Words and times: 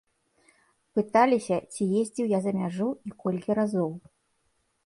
Пыталіся, 0.99 1.55
ці 1.73 1.83
ездзіў 2.01 2.31
я 2.31 2.39
за 2.47 2.51
мяжу 2.59 2.89
і 3.11 3.15
колькі 3.25 3.51
разоў. 3.61 3.91